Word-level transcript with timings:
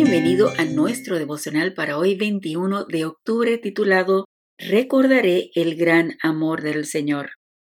bienvenido 0.00 0.52
a 0.56 0.64
nuestro 0.64 1.18
devocional 1.18 1.74
para 1.74 1.98
hoy 1.98 2.14
21 2.14 2.84
de 2.84 3.04
octubre 3.04 3.58
titulado 3.58 4.26
Recordaré 4.56 5.50
el 5.56 5.74
gran 5.74 6.16
amor 6.22 6.62
del 6.62 6.86
Señor. 6.86 7.30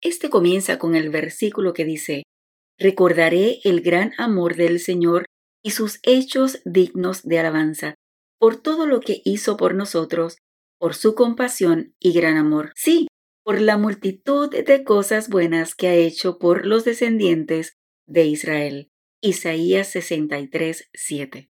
Este 0.00 0.28
comienza 0.28 0.80
con 0.80 0.96
el 0.96 1.10
versículo 1.10 1.72
que 1.74 1.84
dice, 1.84 2.24
Recordaré 2.76 3.60
el 3.62 3.82
gran 3.82 4.14
amor 4.18 4.56
del 4.56 4.80
Señor 4.80 5.26
y 5.62 5.70
sus 5.70 6.00
hechos 6.02 6.60
dignos 6.64 7.22
de 7.22 7.38
alabanza, 7.38 7.94
por 8.40 8.60
todo 8.60 8.88
lo 8.88 8.98
que 8.98 9.22
hizo 9.24 9.56
por 9.56 9.76
nosotros, 9.76 10.38
por 10.80 10.96
su 10.96 11.14
compasión 11.14 11.94
y 12.00 12.14
gran 12.14 12.36
amor. 12.36 12.72
Sí, 12.74 13.06
por 13.44 13.60
la 13.60 13.78
multitud 13.78 14.50
de 14.50 14.82
cosas 14.82 15.28
buenas 15.28 15.76
que 15.76 15.86
ha 15.86 15.94
hecho 15.94 16.40
por 16.40 16.66
los 16.66 16.84
descendientes 16.84 17.74
de 18.08 18.26
Israel. 18.26 18.88
Isaías 19.20 19.86
63, 19.92 20.88
7. 20.92 21.48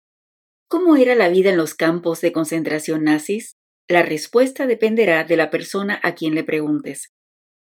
¿Cómo 0.73 0.97
era 0.97 1.15
la 1.15 1.29
vida 1.29 1.51
en 1.51 1.59
los 1.59 1.75
campos 1.75 2.23
de 2.23 2.33
concentración 2.33 3.05
nazis? 3.05 3.57
La 3.91 4.01
respuesta 4.01 4.67
dependerá 4.67 5.23
de 5.23 5.37
la 5.37 5.51
persona 5.51 6.01
a 6.03 6.15
quien 6.15 6.35
le 6.35 6.45
preguntes. 6.45 7.11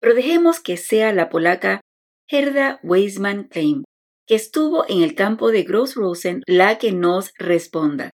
Pero 0.00 0.14
dejemos 0.14 0.60
que 0.60 0.76
sea 0.76 1.12
la 1.12 1.28
polaca 1.28 1.80
Herda 2.28 2.78
Weisman 2.84 3.48
Klein, 3.48 3.82
que 4.28 4.36
estuvo 4.36 4.88
en 4.88 5.02
el 5.02 5.16
campo 5.16 5.50
de 5.50 5.64
Gross-Rosen, 5.64 6.42
la 6.46 6.78
que 6.78 6.92
nos 6.92 7.32
responda. 7.36 8.10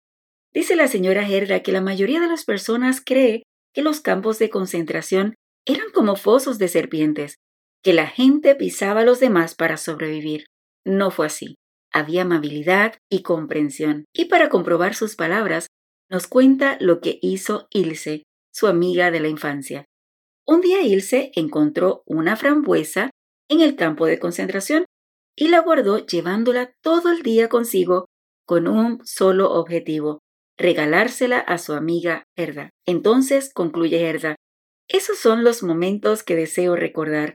Dice 0.55 0.77
la 0.77 0.89
señora 0.89 1.29
Herda 1.29 1.61
que 1.61 1.73
la 1.73 1.83
mayoría 1.83 2.19
de 2.19 2.29
las 2.29 2.47
personas 2.47 3.03
cree 3.05 3.43
que 3.75 3.83
los 3.83 4.01
campos 4.01 4.39
de 4.39 4.49
concentración 4.49 5.35
eran 5.67 5.91
como 5.93 6.17
fosos 6.17 6.57
de 6.57 6.69
serpientes, 6.69 7.37
que 7.83 7.93
la 7.93 8.07
gente 8.07 8.55
pisaba 8.55 9.03
a 9.03 9.05
los 9.05 9.21
demás 9.21 9.55
para 9.57 9.77
sobrevivir. 9.77 10.47
No 10.87 11.11
fue 11.11 11.27
así. 11.27 11.57
Había 11.93 12.23
amabilidad 12.23 12.99
y 13.11 13.23
comprensión. 13.23 14.05
Y 14.13 14.27
para 14.27 14.49
comprobar 14.49 14.95
sus 14.95 15.17
palabras, 15.17 15.69
nos 16.11 16.27
cuenta 16.27 16.77
lo 16.81 17.01
que 17.01 17.19
hizo 17.23 17.69
Ilse, 17.71 18.25
su 18.53 18.67
amiga 18.67 19.11
de 19.11 19.21
la 19.21 19.29
infancia. 19.29 19.85
Un 20.47 20.61
día 20.61 20.83
Ilse 20.83 21.33
encontró 21.35 22.03
una 22.07 22.37
frambuesa 22.37 23.11
en 23.49 23.61
el 23.61 23.77
campo 23.77 24.07
de 24.07 24.19
concentración 24.19 24.85
y 25.37 25.49
la 25.49 25.61
guardó 25.61 25.99
llevándola 25.99 26.73
todo 26.83 27.11
el 27.11 27.23
día 27.23 27.49
consigo 27.49 28.07
con 28.47 28.69
un 28.69 29.05
solo 29.05 29.53
objetivo, 29.53 30.21
regalársela 30.57 31.39
a 31.39 31.59
su 31.59 31.73
amiga 31.73 32.25
Herda. 32.37 32.71
Entonces, 32.87 33.53
concluye 33.53 34.09
Herda, 34.09 34.37
esos 34.89 35.19
son 35.19 35.43
los 35.43 35.63
momentos 35.63 36.23
que 36.23 36.37
deseo 36.37 36.77
recordar. 36.77 37.35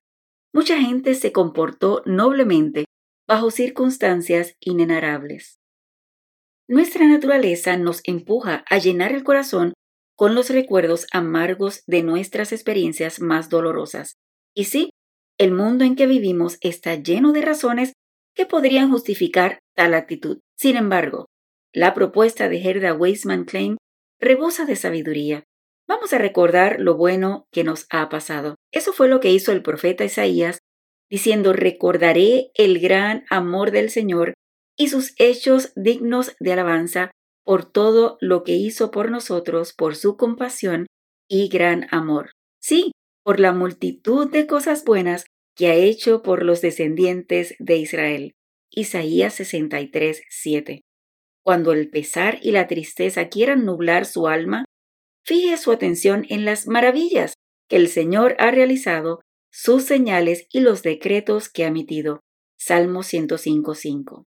Mucha 0.53 0.77
gente 0.79 1.15
se 1.15 1.31
comportó 1.31 2.01
noblemente 2.05 2.85
bajo 3.31 3.49
circunstancias 3.49 4.57
inenarrables. 4.59 5.57
Nuestra 6.67 7.07
naturaleza 7.07 7.77
nos 7.77 8.01
empuja 8.03 8.65
a 8.69 8.77
llenar 8.77 9.13
el 9.13 9.23
corazón 9.23 9.71
con 10.17 10.35
los 10.35 10.49
recuerdos 10.49 11.07
amargos 11.13 11.81
de 11.87 12.03
nuestras 12.03 12.51
experiencias 12.51 13.21
más 13.21 13.47
dolorosas. 13.47 14.17
Y 14.53 14.65
sí, 14.65 14.89
el 15.37 15.53
mundo 15.53 15.85
en 15.85 15.95
que 15.95 16.07
vivimos 16.07 16.57
está 16.59 16.95
lleno 16.95 17.31
de 17.31 17.41
razones 17.41 17.93
que 18.35 18.45
podrían 18.45 18.91
justificar 18.91 19.59
tal 19.77 19.93
actitud. 19.93 20.39
Sin 20.57 20.75
embargo, 20.75 21.27
la 21.71 21.93
propuesta 21.93 22.49
de 22.49 22.59
Gerda 22.59 22.93
Weisman 22.93 23.45
Klein 23.45 23.77
rebosa 24.19 24.65
de 24.65 24.75
sabiduría. 24.75 25.45
Vamos 25.87 26.11
a 26.11 26.17
recordar 26.17 26.81
lo 26.81 26.97
bueno 26.97 27.45
que 27.49 27.63
nos 27.63 27.85
ha 27.91 28.09
pasado. 28.09 28.55
Eso 28.73 28.91
fue 28.91 29.07
lo 29.07 29.21
que 29.21 29.31
hizo 29.31 29.53
el 29.53 29.61
profeta 29.61 30.03
Isaías, 30.03 30.59
diciendo, 31.11 31.53
recordaré 31.53 32.51
el 32.55 32.79
gran 32.79 33.25
amor 33.29 33.69
del 33.69 33.91
Señor 33.91 34.33
y 34.77 34.87
sus 34.87 35.13
hechos 35.17 35.73
dignos 35.75 36.35
de 36.39 36.53
alabanza 36.53 37.11
por 37.43 37.69
todo 37.69 38.17
lo 38.21 38.43
que 38.43 38.53
hizo 38.53 38.89
por 38.89 39.11
nosotros, 39.11 39.73
por 39.73 39.95
su 39.95 40.15
compasión 40.15 40.87
y 41.29 41.49
gran 41.49 41.87
amor. 41.91 42.31
Sí, 42.61 42.93
por 43.23 43.39
la 43.39 43.51
multitud 43.51 44.31
de 44.31 44.47
cosas 44.47 44.85
buenas 44.85 45.25
que 45.55 45.67
ha 45.67 45.75
hecho 45.75 46.23
por 46.23 46.43
los 46.43 46.61
descendientes 46.61 47.55
de 47.59 47.77
Israel. 47.77 48.31
Isaías 48.71 49.33
63, 49.33 50.23
7. 50.29 50.81
Cuando 51.43 51.73
el 51.73 51.89
pesar 51.89 52.39
y 52.41 52.51
la 52.51 52.67
tristeza 52.67 53.27
quieran 53.27 53.65
nublar 53.65 54.05
su 54.05 54.27
alma, 54.27 54.63
fije 55.25 55.57
su 55.57 55.71
atención 55.71 56.25
en 56.29 56.45
las 56.45 56.67
maravillas 56.67 57.33
que 57.67 57.75
el 57.75 57.89
Señor 57.89 58.35
ha 58.39 58.51
realizado, 58.51 59.19
sus 59.51 59.83
señales 59.83 60.47
y 60.51 60.61
los 60.61 60.81
decretos 60.81 61.49
que 61.49 61.65
ha 61.65 61.67
emitido. 61.67 62.21
Salmo 62.57 63.03
105, 63.03 63.75
5. 63.75 64.25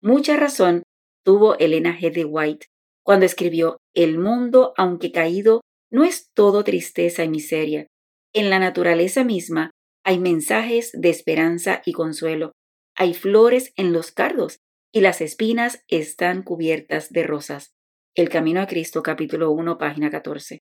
Mucha 0.00 0.36
razón 0.36 0.82
tuvo 1.24 1.58
Elena 1.58 1.96
G. 1.98 2.12
de 2.12 2.24
White 2.24 2.66
cuando 3.04 3.26
escribió 3.26 3.78
El 3.94 4.18
mundo, 4.18 4.72
aunque 4.76 5.12
caído, 5.12 5.60
no 5.90 6.04
es 6.04 6.30
todo 6.34 6.64
tristeza 6.64 7.22
y 7.22 7.28
miseria. 7.28 7.86
En 8.32 8.48
la 8.50 8.58
naturaleza 8.58 9.22
misma 9.22 9.70
hay 10.04 10.18
mensajes 10.18 10.90
de 10.94 11.10
esperanza 11.10 11.82
y 11.84 11.92
consuelo. 11.92 12.52
Hay 12.96 13.12
flores 13.12 13.72
en 13.76 13.92
los 13.92 14.10
cardos 14.10 14.58
y 14.92 15.02
las 15.02 15.20
espinas 15.20 15.84
están 15.88 16.42
cubiertas 16.42 17.10
de 17.10 17.24
rosas. 17.24 17.74
El 18.14 18.28
Camino 18.28 18.60
a 18.60 18.66
Cristo, 18.66 19.02
capítulo 19.02 19.50
1, 19.50 19.76
página 19.76 20.10
14. 20.10 20.60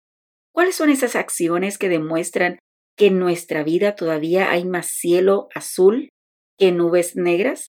¿Cuáles 0.52 0.74
son 0.74 0.90
esas 0.90 1.14
acciones 1.14 1.78
que 1.78 1.88
demuestran 1.88 2.58
que 2.96 3.06
en 3.06 3.18
nuestra 3.18 3.62
vida 3.62 3.94
todavía 3.94 4.50
hay 4.50 4.64
más 4.64 4.86
cielo 4.86 5.48
azul 5.54 6.10
que 6.58 6.72
nubes 6.72 7.16
negras? 7.16 7.70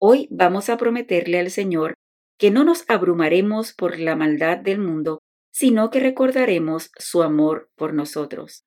Hoy 0.00 0.28
vamos 0.30 0.68
a 0.68 0.76
prometerle 0.76 1.38
al 1.38 1.50
Señor 1.50 1.94
que 2.38 2.50
no 2.50 2.64
nos 2.64 2.84
abrumaremos 2.88 3.72
por 3.72 3.98
la 3.98 4.16
maldad 4.16 4.58
del 4.58 4.78
mundo, 4.78 5.20
sino 5.52 5.90
que 5.90 6.00
recordaremos 6.00 6.90
su 6.98 7.22
amor 7.22 7.70
por 7.76 7.94
nosotros. 7.94 8.64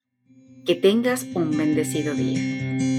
Que 0.66 0.76
tengas 0.76 1.24
un 1.34 1.58
bendecido 1.58 2.14
día. 2.14 2.97